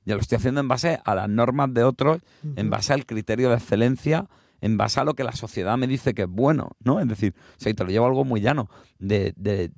[0.05, 2.21] Ya lo estoy haciendo en base a las normas de otros,
[2.55, 4.27] en base al criterio de excelencia,
[4.61, 6.99] en base a lo que la sociedad me dice que es bueno, ¿no?
[6.99, 8.69] Es decir, o sea, y te lo llevo a algo muy llano,
[8.99, 9.71] de, de-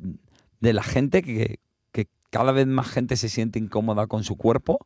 [0.60, 1.60] de la gente que,
[1.92, 4.80] que cada vez más gente se siente incómoda con su cuerpo,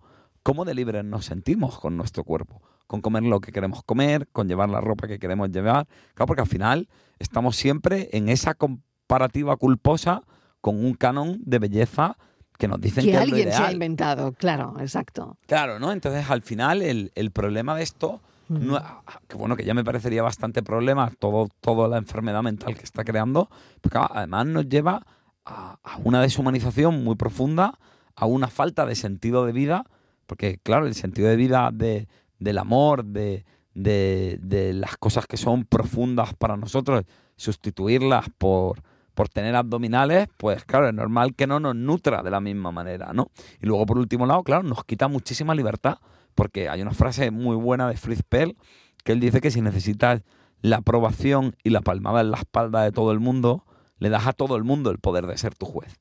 [0.43, 4.47] cómo de libres nos sentimos con nuestro cuerpo, con comer lo que queremos comer, con
[4.47, 5.87] llevar la ropa que queremos llevar.
[6.13, 6.87] Claro, porque al final
[7.19, 10.23] estamos siempre en esa comparativa culposa
[10.61, 12.17] con un canon de belleza
[12.57, 15.37] que nos dicen que, Que es lo alguien se ha inventado, claro, exacto.
[15.45, 15.91] Claro, ¿no?
[15.91, 18.79] Entonces, al final, el, el problema de esto, no-
[19.27, 23.03] que bueno, que ya me parecería bastante problema todo, toda la enfermedad mental que está
[23.03, 23.49] creando,
[23.81, 25.05] porque además nos lleva
[25.45, 27.79] a, a una deshumanización muy profunda,
[28.15, 29.85] a una falta de sentido de vida,
[30.25, 32.07] porque claro, el sentido de vida de,
[32.39, 37.03] del amor, de, de, de las cosas que son profundas para nosotros,
[37.35, 38.81] sustituirlas por,
[39.13, 43.13] por tener abdominales, pues claro, es normal que no nos nutra de la misma manera,
[43.13, 43.29] ¿no?
[43.61, 45.97] Y luego, por último lado, claro, nos quita muchísima libertad,
[46.35, 48.55] porque hay una frase muy buena de Fritz Perl,
[49.03, 50.21] que él dice que si necesitas
[50.61, 53.65] la aprobación y la palmada en la espalda de todo el mundo,
[53.99, 55.99] le das a todo el mundo el poder de ser tu juez.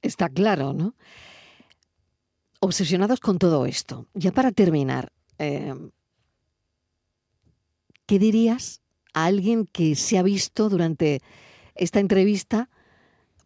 [0.00, 0.94] Está claro, ¿no?
[2.60, 4.06] Obsesionados con todo esto.
[4.14, 5.74] Ya para terminar, eh,
[8.06, 8.82] ¿qué dirías
[9.14, 11.20] a alguien que se ha visto durante
[11.74, 12.68] esta entrevista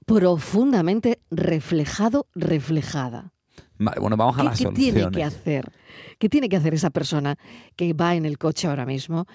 [0.07, 3.33] profundamente reflejado, reflejada?
[3.79, 5.71] Vale, bueno, vamos a ¿Qué, las qué tiene que hacer?
[6.19, 7.37] ¿Qué tiene que hacer esa persona
[7.77, 9.27] que va en el coche ahora mismo,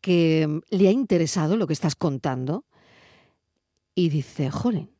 [0.00, 2.64] que mm, le ha interesado lo que estás contando
[3.94, 4.90] y dice, jolín,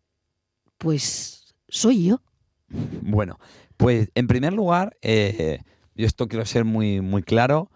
[0.78, 2.20] pues soy yo?
[3.02, 3.38] Bueno,
[3.76, 5.60] pues en primer lugar, eh,
[5.94, 7.70] yo esto quiero ser muy, muy claro,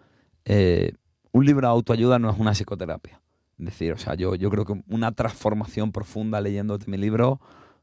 [0.44, 0.92] eh,
[1.32, 3.20] un libro de autoayuda no es una psicoterapia.
[3.58, 7.40] Es decir, o sea, yo, yo creo que una transformación profunda leyéndote mi libro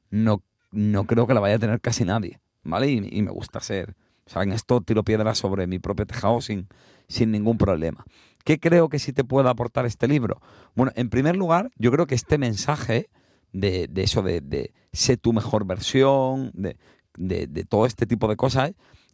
[0.10, 2.90] no, no creo que la vaya a tener casi nadie, ¿vale?
[2.90, 6.68] Y, me gusta ser, o sea, en esto tiro piedras sobre mi propio tejado sin,
[7.08, 8.06] sin ningún problema.
[8.44, 10.42] ¿Qué creo que sí te puede aportar este libro?
[10.76, 13.10] Bueno, en primer lugar, yo creo que este mensaje
[13.52, 16.78] de, de eso de, de sé tu mejor versión, de,
[17.18, 18.72] de, de todo este tipo de cosas,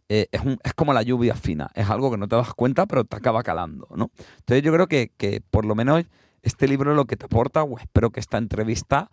[0.08, 1.70] eh, es, un- es como la lluvia fina.
[1.74, 4.10] Es algo que no te das cuenta, pero te acaba calando, ¿no?
[4.38, 6.04] Entonces yo creo que, que por lo menos
[6.42, 9.10] este libro lo que te aporta, o espero que esta entrevista,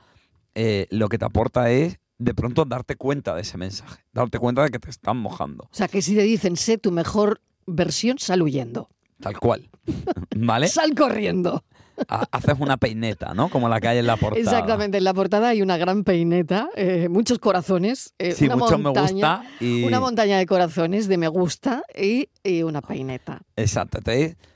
[0.54, 4.64] eh, lo que te aporta es de pronto darte cuenta de ese mensaje, darte cuenta
[4.64, 8.20] de que te están mojando, O sea, que si te dicen, sé tu mejor versión,
[8.20, 8.90] sal huyendo.
[9.20, 9.70] tal cual.
[10.36, 10.68] ¿Vale?
[10.68, 11.64] Sal corriendo.
[12.08, 13.50] Ha- Haces una peineta, ¿no?
[13.50, 14.40] Como la que hay en la portada.
[14.42, 18.78] Exactamente, en la portada hay una gran peineta, eh, muchos corazones, eh, Sí, una mucho
[18.78, 19.84] me montaña, gusta y...
[19.84, 23.42] una montaña de corazones de me gusta y, y una peineta.
[23.56, 24.00] Exacto.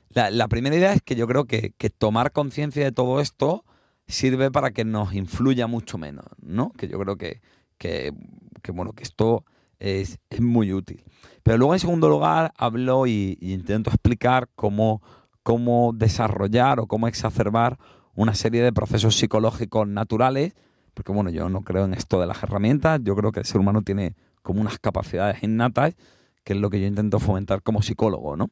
[0.10, 3.64] La, la primera idea es que yo creo que, que tomar conciencia de todo esto
[4.08, 6.72] sirve para que nos influya mucho menos, ¿no?
[6.72, 7.42] Que yo creo que,
[7.78, 8.14] que,
[8.62, 9.46] que, bueno, que esto
[9.80, 11.04] es, es muy útil.
[11.44, 15.02] Pero luego, en segundo lugar, hablo y, y intento explicar cómo,
[15.44, 17.78] cómo desarrollar o cómo exacerbar
[18.16, 20.54] una serie de procesos psicológicos naturales,
[20.94, 23.60] porque bueno, yo no creo en esto de las herramientas, yo creo que el ser
[23.60, 25.96] humano tiene como unas capacidades innatas,
[26.44, 28.50] que es lo que yo intento fomentar como psicólogo, ¿no?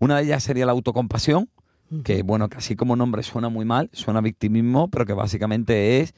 [0.00, 1.48] Una de ellas sería la autocompasión,
[2.02, 6.14] que bueno, que así como nombre suena muy mal, suena victimismo, pero que básicamente es,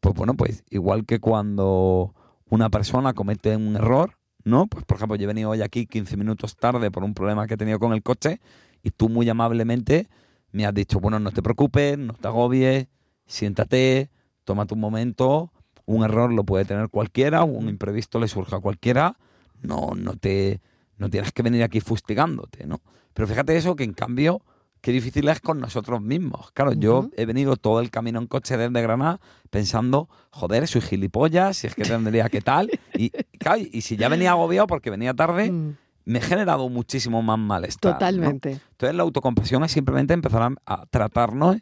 [0.00, 2.14] pues bueno, pues igual que cuando
[2.48, 4.66] una persona comete un error, ¿no?
[4.66, 7.54] Pues por ejemplo, yo he venido hoy aquí 15 minutos tarde por un problema que
[7.54, 8.40] he tenido con el coche
[8.82, 10.08] y tú muy amablemente
[10.50, 12.88] me has dicho, bueno, no te preocupes, no te agobies,
[13.26, 14.10] siéntate,
[14.44, 15.52] tómate un momento,
[15.84, 19.18] un error lo puede tener cualquiera, un imprevisto le surge a cualquiera,
[19.60, 20.60] no, no te
[20.96, 22.80] no tienes que venir aquí fustigándote, ¿no?
[23.14, 24.42] Pero fíjate eso que en cambio
[24.80, 26.50] qué difícil es con nosotros mismos.
[26.52, 31.56] Claro, yo he venido todo el camino en coche desde Granada pensando, joder, soy gilipollas,
[31.58, 32.70] si es que tendría que tal.
[32.94, 37.22] Y, claro, y si ya venía agobiado porque venía tarde, Mm, me he generado muchísimo
[37.22, 37.92] más malestar.
[37.92, 37.98] ¿no?
[37.98, 38.52] Totalmente.
[38.70, 41.56] Entonces la autocompasión es simplemente empezar a, tratarnos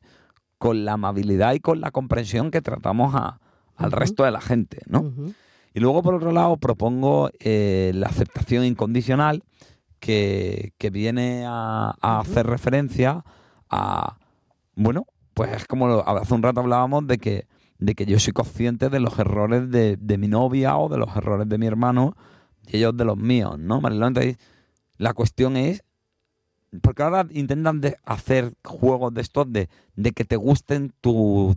[0.58, 3.40] con la amabilidad y con la comprensión que tratamos a-
[3.76, 5.12] al resto de la gente, ¿no?
[5.74, 9.42] Y luego, por otro lado, propongo eh, la aceptación incondicional
[10.00, 13.24] que, que viene a, a hacer referencia
[13.70, 14.18] a,
[14.74, 17.46] bueno, pues es como lo- hace un rato hablábamos de que,
[17.78, 21.14] de que yo soy consciente de los errores de, de mi novia o de los
[21.16, 22.16] errores de mi hermano
[22.66, 24.08] y ellos de los míos, ¿no, Marilón?
[24.08, 24.38] Entonces,
[24.98, 25.84] la cuestión es,
[26.82, 31.56] porque ahora intentan de hacer juegos de estos de, de que te gusten tus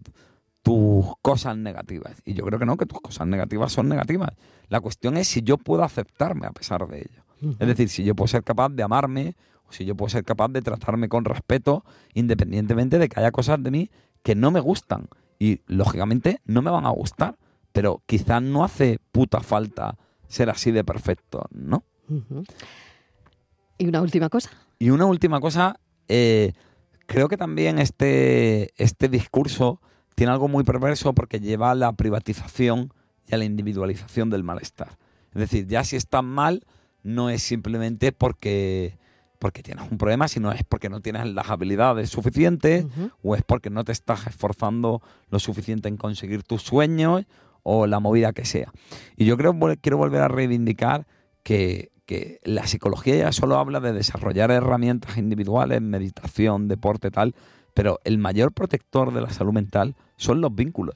[0.62, 2.22] tus cosas negativas.
[2.26, 4.32] Y yo creo que no, que tus cosas negativas son negativas.
[4.68, 7.24] La cuestión es si yo puedo aceptarme a pesar de ello.
[7.42, 9.36] Es decir, si yo puedo ser capaz de amarme
[9.68, 13.62] o si yo puedo ser capaz de tratarme con respeto independientemente de que haya cosas
[13.64, 13.92] de mí
[14.24, 15.08] que no me gustan.
[15.40, 17.38] Y lógicamente no me van a gustar.
[17.72, 19.98] Pero quizás no hace puta falta
[20.28, 21.84] ser así de perfecto, ¿no?
[23.78, 24.50] ¿Y una última cosa?
[24.80, 26.54] Y una última cosa, eh,
[27.06, 29.82] creo que también este, este discurso
[30.16, 32.94] tiene algo muy perverso porque lleva a la privatización
[33.28, 34.98] y a la individualización del malestar.
[35.34, 36.66] Es decir, ya si estás mal,
[37.04, 38.98] no es simplemente porque,
[39.40, 42.86] porque tienes un problema, sino es porque no tienes las habilidades suficientes
[43.24, 47.26] o es porque no te estás esforzando lo suficiente en conseguir tus sueños
[47.64, 48.72] o la movida que sea.
[49.18, 51.08] Y yo creo quiero volver a reivindicar
[51.44, 57.36] que, que la psicología ya solo habla de desarrollar herramientas individuales, meditación, deporte, tal,
[57.74, 60.96] pero el mayor protector de la salud mental son los vínculos.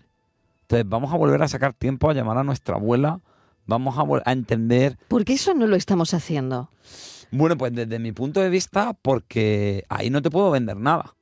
[0.63, 3.19] Entonces vamos a volver a sacar tiempo a llamar a nuestra abuela,
[3.65, 6.69] vamos a, a entender Porque eso no lo estamos haciendo.
[7.31, 11.15] bueno, pues desde mi punto de vista, porque ahí no te puedo vender nada.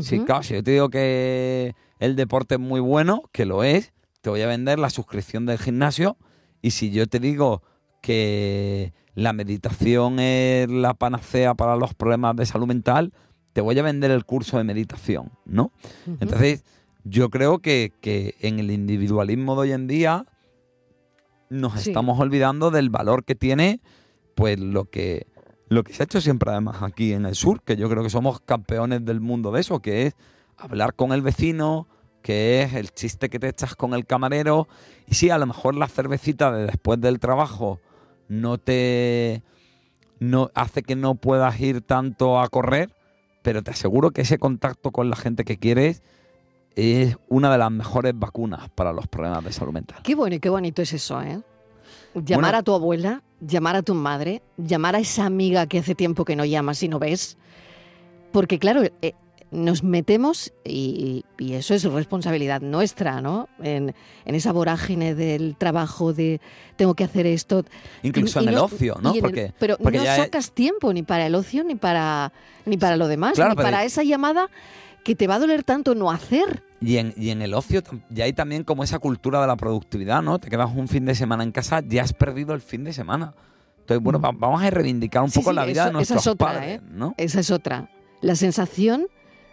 [0.00, 0.24] Sí, Ujú.
[0.26, 4.30] claro, si yo te digo que el deporte es muy bueno, que lo es, te
[4.30, 6.16] voy a vender la suscripción del gimnasio.
[6.62, 7.62] Y si yo te digo
[8.00, 13.12] que la meditación es la panacea para los problemas de salud mental,
[13.52, 15.72] te voy a vender el curso de meditación, ¿no?
[16.20, 16.62] Entonces,
[17.04, 20.26] yo creo que, que en el individualismo de hoy en día
[21.50, 21.90] nos Sí.
[21.90, 23.80] estamos olvidando del valor que tiene
[24.34, 25.26] pues lo que
[25.68, 28.10] lo que se ha hecho siempre además aquí en el sur, que yo creo que
[28.10, 30.14] somos campeones del mundo de eso, que es
[30.56, 31.86] hablar con el vecino,
[32.22, 34.66] que es el chiste que te echas con el camarero,
[35.06, 37.78] y sí, a lo mejor la cervecita de después del trabajo
[38.28, 39.44] no te
[40.18, 42.92] no hace que no puedas ir tanto a correr,
[43.42, 46.02] pero te aseguro que ese contacto con la gente que quieres
[46.76, 49.98] es una de las mejores vacunas para los problemas de salud mental.
[50.02, 51.40] Qué bueno y qué bonito es eso, ¿eh?
[52.14, 52.58] Llamar Bueno.
[52.58, 56.34] a tu abuela, llamar a tu madre, llamar a esa amiga que hace tiempo que
[56.36, 57.36] no llamas y no ves.
[58.32, 59.12] Porque claro, eh,
[59.52, 63.48] nos metemos, y, y eso es responsabilidad nuestra, ¿no?
[63.62, 66.40] En, en esa vorágine del trabajo, de
[66.76, 67.64] tengo que hacer esto.
[68.02, 69.12] Incluso Y- y en el no- ocio, ¿no?
[69.14, 72.32] el- Porque, pero porque no es- sacas tiempo ni para el ocio, ni para,
[72.66, 74.48] ni para lo demás, Claro, ni para esa llamada
[75.04, 76.62] que te va a doler tanto no hacer.
[76.80, 80.22] Y en, y en el ocio ya hay también como esa cultura de la productividad,
[80.22, 80.38] ¿no?
[80.38, 83.34] Te quedas un fin de semana en casa, ya has perdido el fin de semana.
[83.80, 84.24] Entonces, bueno, Mm.
[84.24, 86.26] va- vamos a reivindicar un Sí, poco sí, la vida eso- de esa nuestros es
[86.26, 86.82] otra, padres, ¿eh?
[86.90, 87.14] ¿no?
[87.16, 87.90] Esa es otra.
[88.22, 89.06] La sensación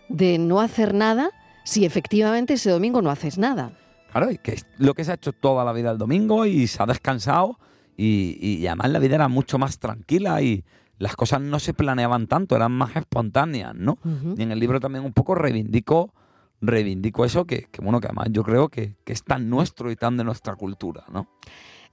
[0.09, 1.31] de no hacer nada
[1.65, 3.71] si efectivamente ese domingo no haces nada.
[4.11, 6.67] Claro, y que es lo que se ha hecho toda la vida el domingo y
[6.67, 7.59] se ha descansado
[7.97, 10.63] y, y además la vida era mucho más tranquila y
[10.99, 13.97] las cosas no se planeaban tanto, eran más espontáneas, ¿no?
[14.37, 16.13] Y en el libro también un poco reivindico,
[16.61, 19.95] reivindico eso que, que, bueno, que además yo creo que, que es tan nuestro y
[19.95, 21.27] tan de nuestra cultura, ¿no?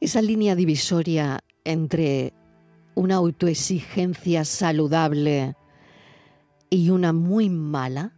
[0.00, 2.32] Esa línea divisoria entre
[2.94, 5.54] una autoexigencia saludable
[6.70, 8.12] y una muy mala,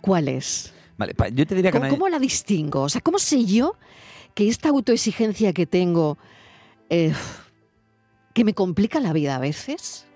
[0.00, 0.72] ¿cuál es?
[0.96, 2.82] Vale, yo te diría que ¿Cómo, no hay- cómo la distingo?
[2.82, 3.74] O sea, ¿cómo sé yo
[4.34, 6.16] que esta autoexigencia que tengo,
[6.90, 7.12] eh,
[8.34, 10.06] que me complica la vida a veces,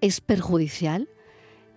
[0.00, 1.08] es perjudicial?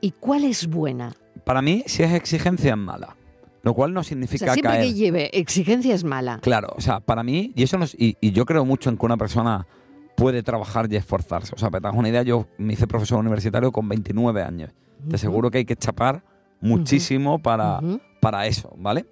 [0.01, 1.13] ¿Y cuál es buena?
[1.45, 3.15] para mí, si es exigencia es mala.
[3.63, 4.83] Lo cual no O significa sea, siempre caer.
[4.85, 6.39] que lleve exigencia es mala.
[6.41, 8.97] Claro, o sea, para mí, y eso no es- y, y yo creo mucho en
[8.97, 9.65] que una persona
[10.15, 11.53] puede trabajar y esforzarse.
[11.55, 14.71] O sea, para que te una idea, yo me hice profesor universitario con 29 años.
[15.09, 16.23] Te aseguro que hay que chapar
[16.61, 17.79] muchísimo para,
[18.21, 19.05] para eso, ¿vale?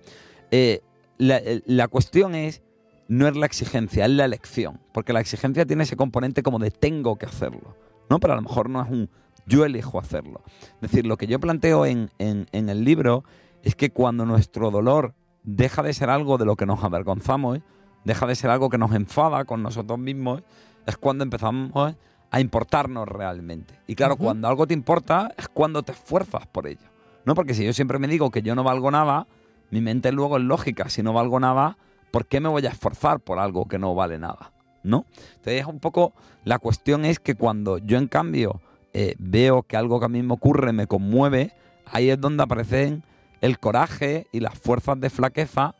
[0.51, 0.81] Eh,
[1.17, 2.61] la, el- la cuestión es,
[3.07, 4.79] no es la exigencia, es la elección.
[4.93, 7.75] Porque la exigencia tiene ese componente como de tengo que hacerlo,
[8.09, 8.19] ¿no?
[8.19, 9.09] Pero a lo mejor no es un
[9.45, 10.41] yo elijo hacerlo.
[10.75, 13.23] Es decir, lo que yo planteo en, en- en el libro
[13.63, 17.59] es que cuando nuestro dolor deja de ser algo de lo que nos avergonzamos,
[18.03, 20.43] deja de ser algo que nos enfada con nosotros mismos,
[20.85, 21.95] es cuando empezamos
[22.29, 23.79] a importarnos realmente.
[23.87, 26.87] Y claro, cuando algo te importa es cuando te esfuerzas por ello.
[27.23, 27.33] ¿no?
[27.35, 29.27] Porque si yo siempre me digo que yo no valgo nada,
[29.71, 30.89] mi mente luego es lógica.
[30.89, 31.77] Si no valgo nada,
[32.11, 34.51] ¿por qué me voy a esforzar por algo que no vale nada?
[34.83, 35.05] ¿No?
[35.35, 36.13] Entonces, es un poco.
[36.43, 38.61] La cuestión es que cuando yo, en cambio,
[38.93, 41.53] eh, veo que algo que a mí me ocurre me conmueve,
[41.85, 43.03] ahí es donde aparecen
[43.41, 45.75] el coraje y las fuerzas de flaqueza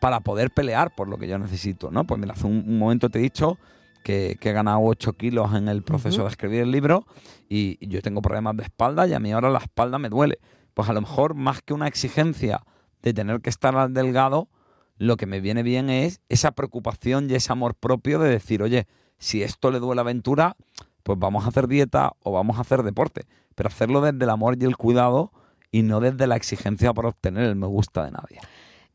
[0.00, 2.04] para poder pelear por lo que yo necesito, ¿no?
[2.04, 3.58] Pues mira, hace un, un momento te he dicho
[4.04, 7.06] que, que he ganado 8 kilos en el proceso de escribir el libro
[7.48, 10.38] y, y yo tengo problemas de espalda y a mí ahora la espalda me duele.
[10.74, 12.62] Pues a lo mejor más que una exigencia
[13.02, 14.48] de tener que estar al delgado,
[14.96, 18.86] lo que me viene bien es esa preocupación y ese amor propio de decir, oye,
[19.18, 20.56] si esto le duele a Ventura,
[21.02, 23.22] pues vamos a hacer dieta o vamos a hacer deporte,
[23.54, 25.32] pero hacerlo desde el amor y el cuidado
[25.70, 28.40] y no desde la exigencia por obtener el me gusta de nadie.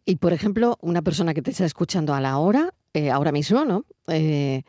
[0.05, 3.65] Y por ejemplo, una persona que te está escuchando a la hora, eh, ahora mismo,
[3.65, 3.85] ¿no?
[4.07, 4.63] Eh,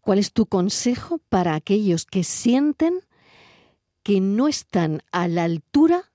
[0.00, 2.94] ¿Cuál es tu consejo para aquellos que sienten
[4.02, 6.10] que no están a la altura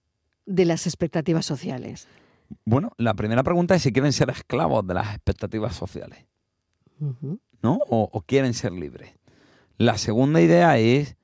[0.45, 2.07] de las expectativas sociales?
[2.65, 6.25] Bueno, la primera pregunta es si quieren ser esclavos de las expectativas sociales.
[7.61, 7.79] ¿no?
[7.89, 9.11] O, o quieren ser libres.
[9.77, 11.15] La segunda idea es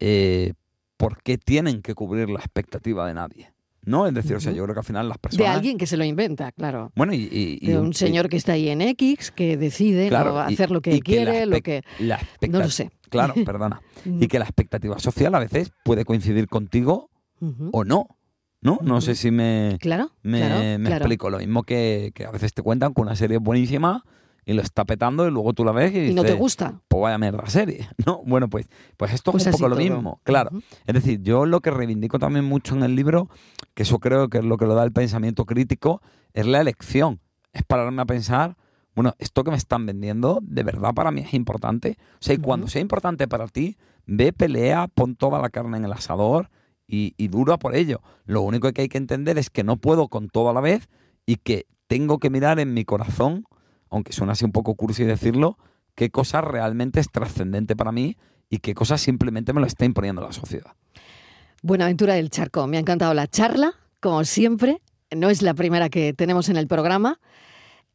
[0.00, 0.54] eh,
[0.96, 3.52] por qué tienen que cubrir la expectativa de nadie,
[3.84, 4.06] ¿no?
[4.06, 5.46] Es decir, o sea, yo creo que al final las personas...
[5.46, 6.92] De alguien que se lo inventa, claro.
[6.94, 7.28] Bueno, y...
[7.30, 10.92] y- y De un- señor que está ahí en X, que decide hacer lo que
[10.94, 11.82] la quiere, lo que...
[11.98, 12.90] la No lo sé.
[13.10, 13.82] Claro, perdona.
[14.04, 17.10] y que la expectativa social a veces puede coincidir contigo
[17.72, 18.17] o no,
[18.60, 18.78] ¿no?
[18.82, 20.96] No sé si me, Claro, me, claro, me claro.
[21.04, 21.30] explico.
[21.30, 24.04] Lo mismo que, que a veces te cuentan que una serie buenísima
[24.44, 26.80] y lo está petando y luego tú la ves y dices, Y no te gusta.
[26.88, 28.22] pues vaya mierda serie, ¿no?
[28.24, 29.84] Bueno, pues, pues esto Pues es un así poco lo todo.
[29.84, 30.50] mismo, claro.
[30.86, 33.28] Es decir, yo lo que reivindico también mucho en el libro,
[33.74, 36.00] que eso creo que es lo que lo da el pensamiento crítico,
[36.32, 37.20] es la elección.
[37.52, 38.56] Es pararme a pensar,
[38.94, 41.98] bueno, esto que me están vendiendo, de verdad para mí es importante.
[42.14, 45.84] O sea, y cuando sea importante para ti, ve, pelea, pon toda la carne en
[45.84, 46.48] el asador
[46.88, 48.00] y, dura por ello.
[48.24, 50.88] Lo único que hay que entender es que no puedo con todo a la vez
[51.26, 53.44] y que tengo que mirar en mi corazón,
[53.90, 55.58] aunque suena así un poco cursi decirlo,
[55.94, 58.16] qué cosa realmente es trascendente para mí
[58.48, 60.72] y qué cosa simplemente me lo está imponiendo la sociedad.
[61.62, 64.80] Buenaventura del Charco, me ha encantado la charla, como siempre.
[65.14, 67.20] No es la primera que tenemos en el programa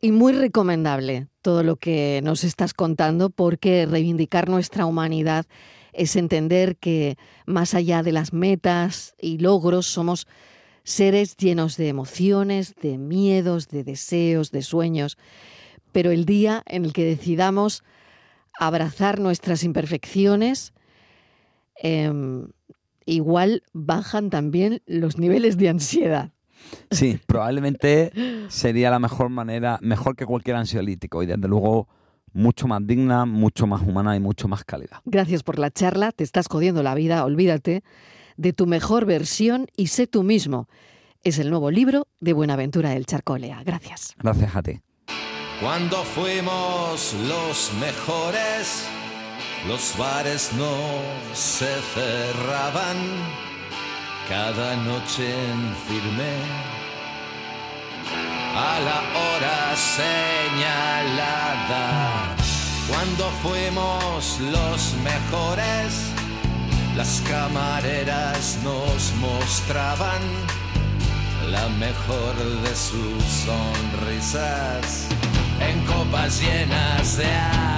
[0.01, 5.45] y muy recomendable todo lo que nos estás contando porque reivindicar nuestra humanidad
[5.93, 10.27] es entender que más allá de las metas y logros somos
[10.83, 15.17] seres llenos de emociones, de miedos, de deseos, de sueños.
[15.91, 17.83] Pero el día en el que decidamos
[18.59, 20.73] abrazar nuestras imperfecciones,
[21.75, 22.47] em,
[23.05, 26.31] igual bajan también los niveles de ansiedad.
[26.91, 28.11] Sí, probablemente
[28.47, 31.87] sería la mejor manera, mejor que cualquier ansiolítico y desde luego
[32.33, 34.97] mucho más digna, mucho más humana y mucho más calidad.
[35.05, 37.83] Gracias por la charla, te estás jodiendo la vida, olvídate
[38.37, 40.67] de tu mejor versión y sé tú mismo.
[41.23, 43.63] Es el nuevo libro de Buenaventura del Charcolea.
[43.63, 44.15] Gracias.
[44.19, 44.81] Gracias a ti.
[45.61, 48.85] Cuando fuimos los mejores,
[49.67, 50.75] los bares no
[51.33, 52.97] se cerraban
[54.27, 56.33] cada noche en firme.
[58.55, 61.11] A la hora señalada,
[62.89, 66.11] cuando fuimos los mejores,
[66.95, 70.21] las camareras nos mostraban
[71.49, 75.07] la mejor de sus sonrisas
[75.59, 77.72] en copas llenas de arrogancia.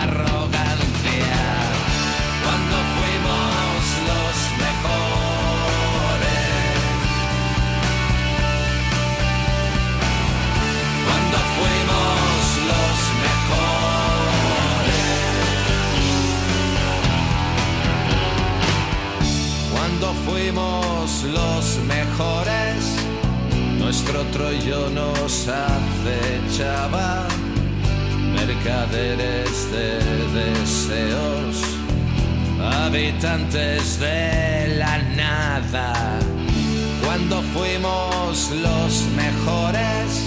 [24.16, 27.28] Nuestro Troyo nos acechaba,
[28.34, 30.00] mercaderes de
[30.40, 31.62] deseos,
[32.86, 36.20] habitantes de la nada.
[37.04, 40.26] Cuando fuimos los mejores,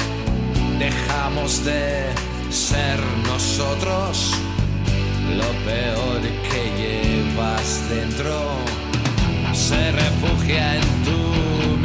[0.78, 2.08] dejamos de
[2.50, 4.34] ser nosotros.
[5.36, 6.20] Lo peor
[6.50, 8.38] que llevas dentro
[9.52, 11.17] se refugia en tu.